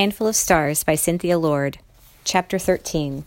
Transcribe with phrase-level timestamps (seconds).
[0.00, 1.76] Handful of Stars by Cynthia Lord.
[2.24, 3.26] Chapter 13.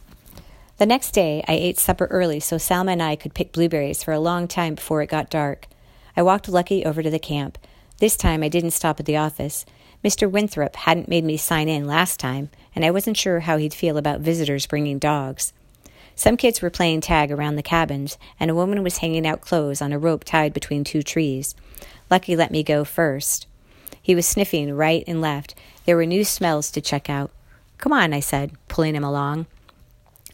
[0.79, 4.11] The next day, I ate supper early so Salma and I could pick blueberries for
[4.11, 5.67] a long time before it got dark.
[6.17, 7.59] I walked Lucky over to the camp.
[7.99, 9.67] This time, I didn't stop at the office.
[10.03, 10.27] Mr.
[10.27, 13.95] Winthrop hadn't made me sign in last time, and I wasn't sure how he'd feel
[13.95, 15.53] about visitors bringing dogs.
[16.15, 19.79] Some kids were playing tag around the cabins, and a woman was hanging out clothes
[19.79, 21.53] on a rope tied between two trees.
[22.09, 23.45] Lucky let me go first.
[24.01, 25.55] He was sniffing right and left.
[25.85, 27.31] There were new smells to check out.
[27.77, 29.45] Come on, I said, pulling him along.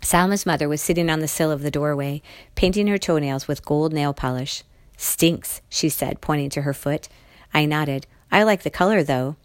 [0.02, 2.22] Salma's mother was sitting on the sill of the doorway,
[2.56, 4.64] painting her toenails with gold nail polish.
[4.98, 7.10] Stinks, she said, pointing to her foot.
[7.54, 8.06] I nodded.
[8.32, 9.36] I like the color, though.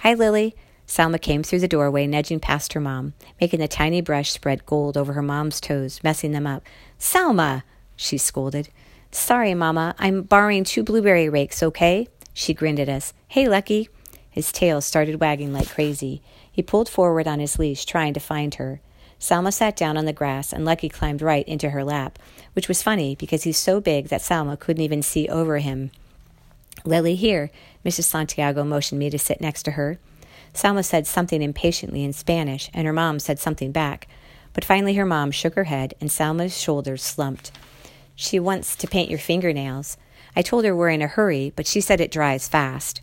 [0.00, 0.54] Hi, Lily.
[0.86, 4.96] Salma came through the doorway, nudging past her mom, making the tiny brush spread gold
[4.96, 6.62] over her mom's toes, messing them up.
[6.98, 7.62] Salma!
[7.94, 8.70] she scolded.
[9.10, 9.94] Sorry, Mama.
[9.98, 12.08] I'm borrowing two blueberry rakes, okay?
[12.38, 13.14] She grinned at us.
[13.26, 13.88] Hey, Lucky.
[14.30, 16.22] His tail started wagging like crazy.
[16.48, 18.80] He pulled forward on his leash, trying to find her.
[19.18, 22.16] Salma sat down on the grass, and Lucky climbed right into her lap,
[22.52, 25.90] which was funny because he's so big that Salma couldn't even see over him.
[26.84, 27.50] Lily, here.
[27.84, 28.04] Mrs.
[28.04, 29.98] Santiago motioned me to sit next to her.
[30.54, 34.06] Salma said something impatiently in Spanish, and her mom said something back.
[34.52, 37.50] But finally, her mom shook her head, and Salma's shoulders slumped.
[38.14, 39.96] She wants to paint your fingernails.
[40.38, 43.00] I told her we're in a hurry, but she said it dries fast.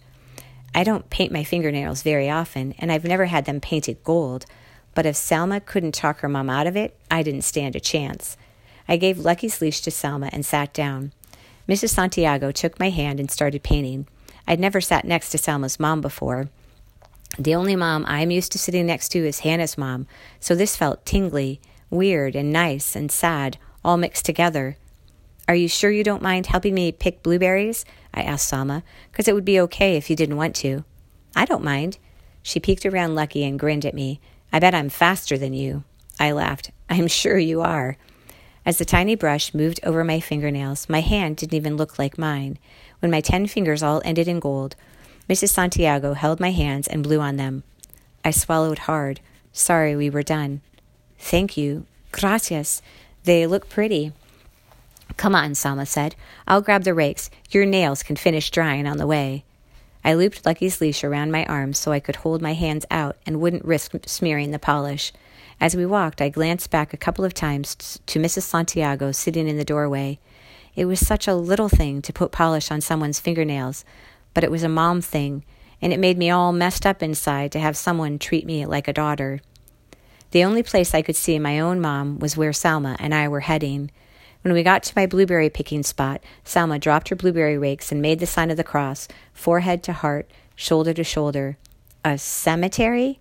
[0.73, 4.45] I don't paint my fingernails very often, and I've never had them painted gold.
[4.93, 8.37] But if Salma couldn't talk her mom out of it, I didn't stand a chance.
[8.87, 11.11] I gave Lucky's leash to Salma and sat down.
[11.67, 11.89] Mrs.
[11.89, 14.07] Santiago took my hand and started painting.
[14.47, 16.47] I'd never sat next to Salma's mom before.
[17.37, 20.07] The only mom I'm used to sitting next to is Hannah's mom,
[20.39, 24.77] so this felt tingly, weird, and nice and sad, all mixed together.
[25.47, 27.85] Are you sure you don't mind helping me pick blueberries?
[28.13, 30.83] I asked Salma, because it would be okay if you didn't want to.
[31.35, 31.97] I don't mind.
[32.41, 34.19] She peeked around Lucky and grinned at me.
[34.51, 35.83] I bet I'm faster than you.
[36.19, 36.71] I laughed.
[36.89, 37.97] I'm sure you are.
[38.65, 42.57] As the tiny brush moved over my fingernails, my hand didn't even look like mine.
[42.99, 44.75] When my ten fingers all ended in gold,
[45.29, 45.49] Mrs.
[45.49, 47.63] Santiago held my hands and blew on them.
[48.23, 49.19] I swallowed hard.
[49.53, 50.61] Sorry we were done.
[51.19, 51.85] Thank you.
[52.11, 52.81] Gracias.
[53.23, 54.13] They look pretty.
[55.17, 56.15] Come on, Salma said.
[56.47, 57.29] I'll grab the rakes.
[57.49, 59.45] Your nails can finish drying on the way.
[60.03, 63.39] I looped Lucky's leash around my arms so I could hold my hands out and
[63.39, 65.11] wouldn't risk smearing the polish.
[65.59, 68.43] As we walked, I glanced back a couple of times to Mrs.
[68.43, 70.19] Santiago sitting in the doorway.
[70.75, 73.85] It was such a little thing to put polish on someone's fingernails,
[74.33, 75.45] but it was a mom thing,
[75.81, 78.93] and it made me all messed up inside to have someone treat me like a
[78.93, 79.39] daughter.
[80.31, 83.39] The only place I could see my own mom was where Salma and I were
[83.39, 83.89] heading.
[84.45, 88.19] When we got to my blueberry picking spot, Salma dropped her blueberry rakes and made
[88.19, 91.57] the sign of the cross, forehead to heart, shoulder to shoulder.
[92.03, 93.19] A cemetery?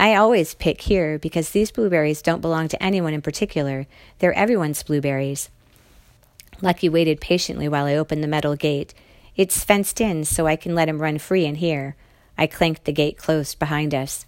[0.00, 3.86] I always pick here because these blueberries don't belong to anyone in particular.
[4.18, 5.48] They're everyone's blueberries.
[6.60, 8.94] Lucky waited patiently while I opened the metal gate.
[9.36, 11.94] It's fenced in so I can let him run free in here.
[12.36, 14.26] I clanked the gate closed behind us.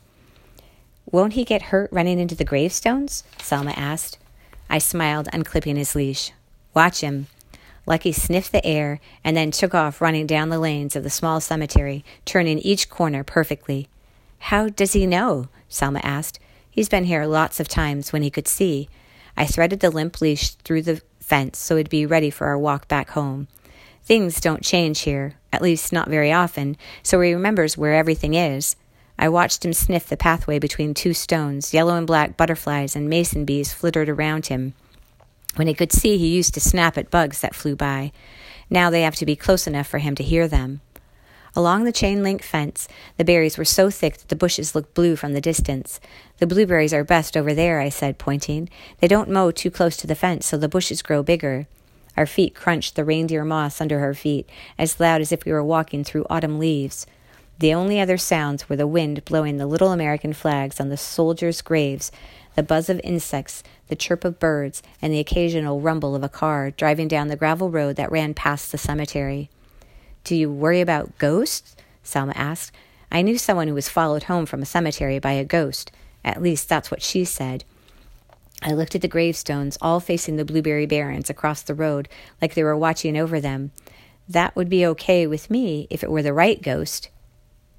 [1.10, 3.24] Won't he get hurt running into the gravestones?
[3.38, 4.18] Salma asked.
[4.68, 6.32] I smiled, unclipping his leash.
[6.74, 7.28] Watch him.
[7.86, 11.40] Lucky sniffed the air and then took off running down the lanes of the small
[11.40, 13.88] cemetery, turning each corner perfectly.
[14.38, 15.48] How does he know?
[15.70, 16.38] Salma asked.
[16.70, 18.88] He's been here lots of times when he could see.
[19.36, 22.88] I threaded the limp leash through the fence so it'd be ready for our walk
[22.88, 23.48] back home.
[24.02, 28.76] Things don't change here, at least not very often, so he remembers where everything is.
[29.18, 31.72] I watched him sniff the pathway between two stones.
[31.72, 34.74] Yellow and black butterflies and mason bees flittered around him.
[35.56, 38.12] When he could see, he used to snap at bugs that flew by.
[38.68, 40.80] Now they have to be close enough for him to hear them.
[41.56, 45.14] Along the chain link fence, the berries were so thick that the bushes looked blue
[45.14, 46.00] from the distance.
[46.38, 48.68] The blueberries are best over there, I said, pointing.
[48.98, 51.68] They don't mow too close to the fence, so the bushes grow bigger.
[52.16, 55.62] Our feet crunched the reindeer moss under our feet, as loud as if we were
[55.62, 57.06] walking through autumn leaves.
[57.58, 61.62] The only other sounds were the wind blowing the little American flags on the soldiers'
[61.62, 62.10] graves,
[62.56, 66.70] the buzz of insects, the chirp of birds, and the occasional rumble of a car
[66.70, 69.50] driving down the gravel road that ran past the cemetery.
[70.24, 71.76] Do you worry about ghosts?
[72.04, 72.72] Salma asked.
[73.10, 75.92] I knew someone who was followed home from a cemetery by a ghost.
[76.24, 77.64] At least that's what she said.
[78.62, 82.08] I looked at the gravestones, all facing the blueberry barrens across the road,
[82.40, 83.72] like they were watching over them.
[84.28, 87.10] That would be okay with me if it were the right ghost.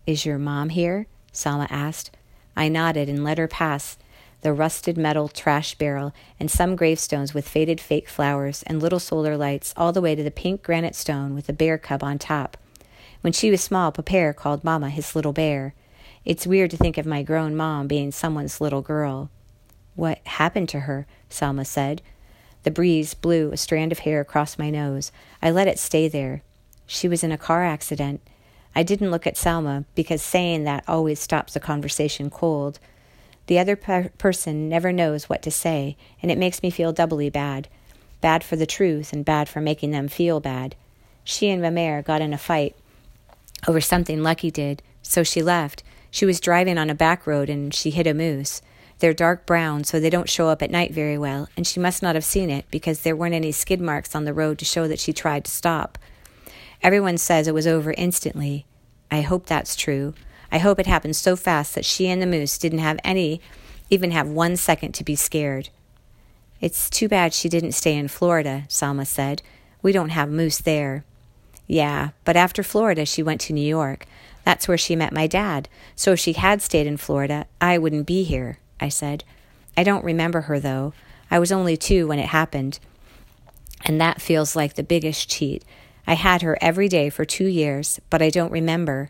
[0.06, 1.07] Is your mom here?
[1.34, 2.12] Salma asked.
[2.56, 3.98] I nodded and let her pass
[4.42, 9.36] the rusted metal trash barrel and some gravestones with faded fake flowers and little solar
[9.36, 12.56] lights all the way to the pink granite stone with a bear cub on top.
[13.22, 15.74] When she was small, Papa called Mama his little bear.
[16.24, 19.31] It's weird to think of my grown mom being someone's little girl.
[19.96, 21.07] What happened to her?
[21.28, 22.04] Salma said.
[22.62, 25.12] The breeze blew a strand of hair across my nose.
[25.42, 26.44] I let it stay there.
[26.86, 28.22] She was in a car accident.
[28.75, 32.80] I didn't look at Salma because saying that always stops a conversation cold.
[33.48, 37.30] The other per- person never knows what to say, and it makes me feel doubly
[37.30, 37.68] bad.
[38.22, 40.75] Bad for the truth and bad for making them feel bad.
[41.24, 42.75] She and Memere got in a fight
[43.68, 45.83] over something Lucky did, so she left.
[46.12, 48.62] She was driving on a back road and she hit a moose.
[49.00, 52.01] They're dark brown, so they don't show up at night very well, and she must
[52.01, 54.88] not have seen it because there weren't any skid marks on the road to show
[54.88, 55.98] that she tried to stop.
[56.81, 58.66] Everyone says it was over instantly.
[59.12, 60.13] I hope that's true.
[60.51, 63.42] I hope it happened so fast that she and the moose didn't have any,
[63.89, 65.69] even have one second to be scared.
[66.62, 69.42] It's too bad she didn't stay in Florida, Salma said.
[69.81, 71.04] We don't have moose there.
[71.68, 74.06] Yeah, but after Florida, she went to New York.
[74.44, 75.68] That's where she met my dad.
[75.95, 79.24] So if she had stayed in Florida, I wouldn't be here, I said.
[79.75, 80.94] I don't remember her, though.
[81.31, 82.80] I was only two when it happened.
[83.83, 85.63] And that feels like the biggest cheat.
[86.07, 89.10] I had her every day for two years, but I don't remember.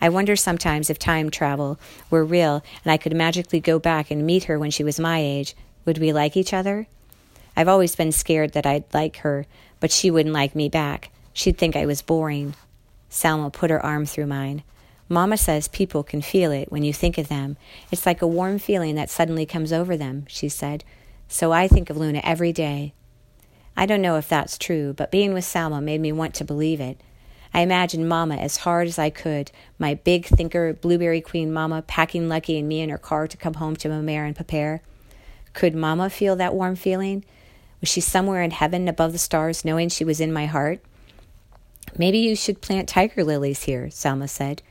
[0.00, 1.78] I wonder sometimes if time travel
[2.10, 5.20] were real and I could magically go back and meet her when she was my
[5.20, 5.54] age.
[5.84, 6.86] Would we like each other?
[7.56, 9.46] I've always been scared that I'd like her,
[9.80, 11.10] but she wouldn't like me back.
[11.32, 12.54] She'd think I was boring.
[13.10, 14.62] Salma put her arm through mine.
[15.08, 17.56] Mama says people can feel it when you think of them.
[17.90, 20.84] It's like a warm feeling that suddenly comes over them, she said.
[21.28, 22.92] So I think of Luna every day.
[23.76, 26.80] I don't know if that's true, but being with Salma made me want to believe
[26.80, 27.00] it.
[27.52, 32.28] I imagined Mama as hard as I could, my big thinker, blueberry queen Mama, packing
[32.28, 34.82] Lucky and me in her car to come home to Memere and Pepere.
[35.52, 37.24] Could Mama feel that warm feeling?
[37.80, 40.80] Was she somewhere in heaven above the stars, knowing she was in my heart?
[41.98, 44.62] Maybe you should plant tiger lilies here, Salma said.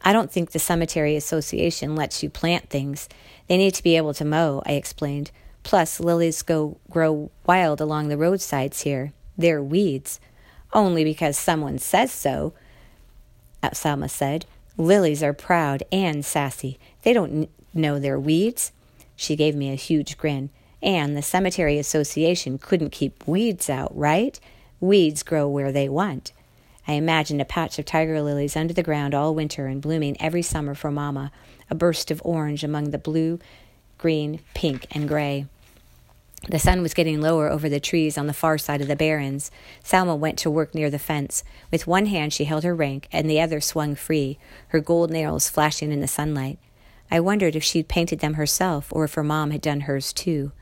[0.00, 3.08] I don't think the Cemetery Association lets you plant things.
[3.48, 5.30] They need to be able to mow, I explained.
[5.64, 9.12] Plus, lilies go grow wild along the roadsides here.
[9.36, 10.20] They're weeds.
[10.72, 12.52] Only because someone says so,
[13.62, 14.46] Salma said.
[14.76, 16.78] Lilies are proud and sassy.
[17.02, 18.72] They don't know they're weeds.
[19.16, 20.50] She gave me a huge grin.
[20.82, 24.38] And the Cemetery Association couldn't keep weeds out, right?
[24.80, 26.32] Weeds grow where they want.
[26.86, 30.42] I imagined a patch of tiger lilies under the ground all winter and blooming every
[30.42, 31.32] summer for Mama,
[31.70, 33.38] a burst of orange among the blue,
[33.96, 35.46] green, pink, and gray.
[36.48, 39.50] The sun was getting lower over the trees on the far side of the barrens.
[39.82, 41.42] Salma went to work near the fence.
[41.70, 44.38] With one hand she held her rake, and the other swung free,
[44.68, 46.58] her gold nails flashing in the sunlight.
[47.10, 50.52] I wondered if she'd painted them herself or if her mom had done hers too.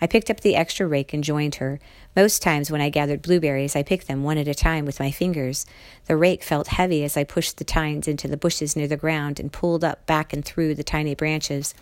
[0.00, 1.80] I picked up the extra rake and joined her.
[2.14, 5.10] Most times when I gathered blueberries, I picked them one at a time with my
[5.10, 5.66] fingers.
[6.06, 9.40] The rake felt heavy as I pushed the tines into the bushes near the ground
[9.40, 11.74] and pulled up back and through the tiny branches.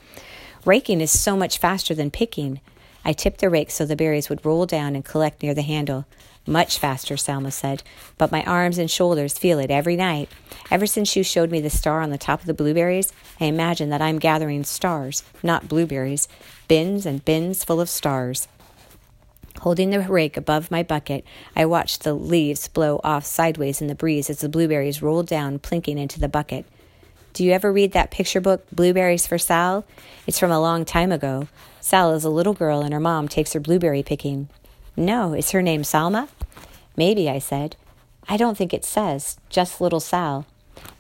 [0.65, 2.61] Raking is so much faster than picking.
[3.07, 6.07] I tipped the rake so the berries would roll down and collect near the handle.
[6.45, 7.85] Much faster, Salma said,
[8.19, 10.29] but my arms and shoulders feel it every night.
[10.73, 13.91] Ever since you showed me the star on the top of the blueberries, I imagine
[13.91, 16.27] that I'm gathering stars, not blueberries,
[16.67, 18.49] bins and bins full of stars.
[19.61, 21.25] Holding the rake above my bucket,
[21.55, 25.61] I watched the leaves blow off sideways in the breeze as the blueberries rolled down,
[25.61, 26.67] plinking into the bucket.
[27.37, 29.85] Do you ever read that picture book, Blueberries for Sal?
[30.27, 31.49] It's from a long time ago.
[31.83, 34.49] Sal is a little girl and her mom takes her blueberry picking.
[34.97, 36.31] No, is her name Salma?
[36.97, 37.77] Maybe, I said.
[38.27, 40.47] I don't think it says, just little Sal.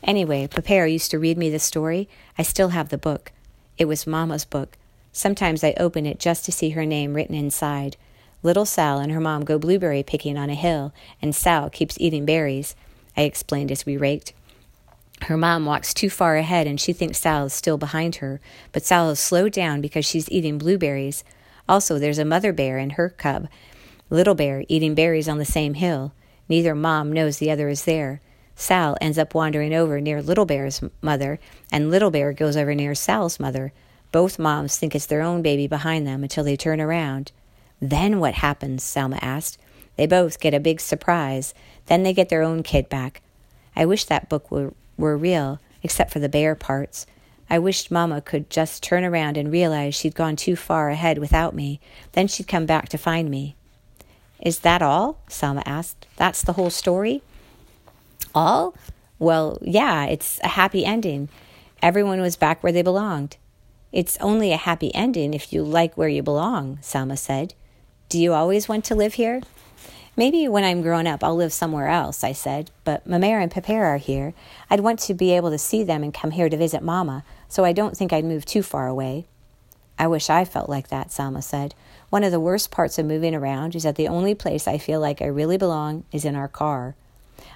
[0.02, 2.06] Anyway, Pepere used to read me the story.
[2.36, 3.32] I still have the book.
[3.78, 4.76] It was Mamma's book.
[5.12, 7.96] Sometimes I open it just to see her name written inside.
[8.42, 12.26] Little Sal and her mom go blueberry picking on a hill, and Sal keeps eating
[12.26, 12.76] berries,
[13.16, 14.34] I explained as we raked.
[15.26, 18.40] Her mom walks too far ahead and she thinks Sal is still behind her,
[18.70, 21.24] but Sal has slowed down because she's eating blueberries.
[21.68, 23.48] Also, there's a mother bear and her cub,
[24.08, 26.12] Little Bear, eating berries on the same hill.
[26.48, 28.20] Neither mom knows the other is there.
[28.54, 31.40] Sal ends up wandering over near Little Bear's mother,
[31.72, 33.72] and Little Bear goes over near Sal's mother.
[34.12, 37.32] Both moms think it's their own baby behind them until they turn around.
[37.80, 38.84] Then what happens?
[38.84, 39.58] Salma asked.
[39.96, 41.52] They both get a big surprise.
[41.86, 43.22] Then they get their own kid back.
[43.74, 47.06] I wish that book were, were real, except for the bear parts.
[47.48, 51.54] I wished Mamma could just turn around and realize she'd gone too far ahead without
[51.54, 51.80] me.
[52.12, 53.54] Then she'd come back to find me.
[54.40, 55.18] Is that all?
[55.28, 56.06] Salma asked.
[56.16, 57.22] That's the whole story?
[58.34, 58.74] All?
[59.18, 61.28] Well, yeah, it's a happy ending.
[61.80, 63.36] Everyone was back where they belonged.
[63.92, 67.54] It's only a happy ending if you like where you belong, Salma said.
[68.08, 69.40] Do you always want to live here?
[70.18, 72.70] Maybe when I'm grown up, I'll live somewhere else, I said.
[72.84, 74.32] But Memere and Pepere are here.
[74.70, 77.22] I'd want to be able to see them and come here to visit Mama.
[77.48, 79.26] so I don't think I'd move too far away.
[79.98, 81.74] I wish I felt like that, Salma said.
[82.10, 85.00] One of the worst parts of moving around is that the only place I feel
[85.00, 86.94] like I really belong is in our car.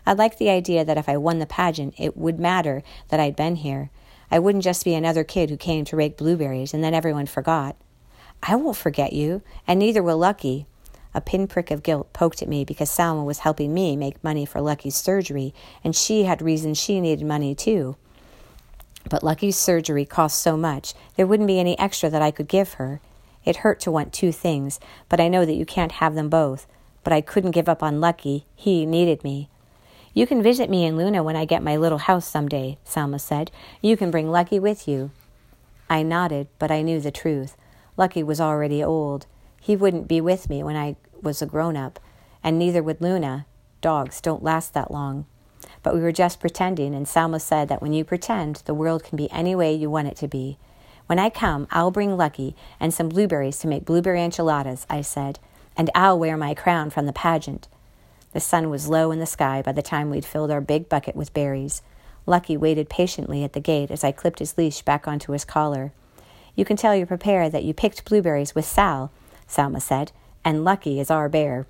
[0.06, 3.36] I like the idea that if I won the pageant, it would matter that I'd
[3.36, 3.90] been here.
[4.30, 7.76] I wouldn't just be another kid who came to rake blueberries and then everyone forgot.
[8.42, 10.66] I won't forget you, and neither will Lucky.
[11.14, 14.60] A pinprick of guilt poked at me because Salma was helping me make money for
[14.60, 15.52] Lucky's surgery,
[15.82, 17.96] and she had reasons she needed money too.
[19.08, 22.74] But Lucky's surgery cost so much, there wouldn't be any extra that I could give
[22.74, 23.00] her.
[23.44, 26.66] It hurt to want two things, but I know that you can't have them both.
[27.02, 28.44] But I couldn't give up on Lucky.
[28.54, 29.48] He needed me.
[30.12, 33.20] You can visit me in Luna when I get my little house some day, Salma
[33.20, 33.50] said.
[33.80, 35.10] You can bring Lucky with you.
[35.88, 37.56] I nodded, but I knew the truth.
[37.96, 39.26] Lucky was already old.
[39.60, 42.00] He wouldn't be with me when I was a grown up,
[42.42, 43.46] and neither would Luna.
[43.82, 45.26] Dogs don't last that long.
[45.82, 49.16] But we were just pretending, and Salma said that when you pretend, the world can
[49.16, 50.58] be any way you want it to be.
[51.06, 55.38] When I come, I'll bring Lucky and some blueberries to make blueberry enchiladas, I said,
[55.76, 57.68] and I'll wear my crown from the pageant.
[58.32, 61.16] The sun was low in the sky by the time we'd filled our big bucket
[61.16, 61.82] with berries.
[62.26, 65.92] Lucky waited patiently at the gate as I clipped his leash back onto his collar.
[66.54, 69.10] You can tell your Pepere that you picked blueberries with Sal,
[69.50, 70.12] Salma said,
[70.44, 71.66] and Lucky is our bear.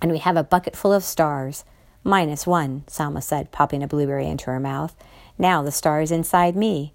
[0.00, 1.64] And we have a bucket full of stars.
[2.02, 4.96] Minus one, Salma said, popping a blueberry into her mouth.
[5.38, 6.92] Now the star is inside me.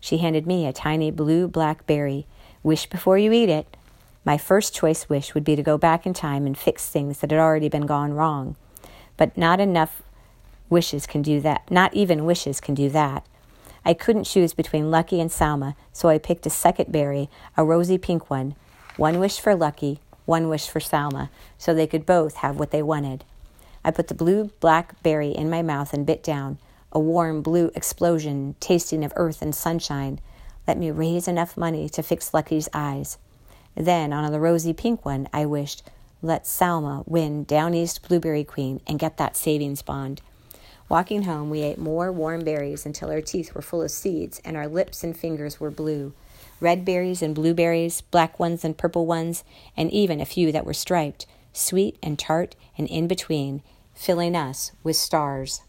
[0.00, 2.26] She handed me a tiny blue black berry.
[2.62, 3.76] Wish before you eat it.
[4.24, 7.30] My first choice wish would be to go back in time and fix things that
[7.30, 8.56] had already been gone wrong.
[9.16, 10.02] But not enough
[10.68, 11.70] wishes can do that.
[11.70, 13.26] Not even wishes can do that.
[13.84, 17.98] I couldn't choose between Lucky and Salma, so I picked a second berry, a rosy
[17.98, 18.54] pink one.
[18.96, 22.82] One wish for Lucky, one wish for Salma, so they could both have what they
[22.82, 23.24] wanted.
[23.82, 26.58] I put the blue black berry in my mouth and bit down,
[26.92, 30.20] a warm blue explosion tasting of earth and sunshine.
[30.68, 33.16] Let me raise enough money to fix Lucky's eyes.
[33.74, 35.82] Then, on the rosy pink one, I wished,
[36.20, 40.20] let Salma win Down East Blueberry Queen and get that savings bond.
[40.90, 44.54] Walking home, we ate more warm berries until our teeth were full of seeds and
[44.54, 46.12] our lips and fingers were blue.
[46.62, 49.42] Red berries and blueberries, black ones and purple ones,
[49.76, 53.64] and even a few that were striped, sweet and tart and in between,
[53.94, 55.62] filling us with stars.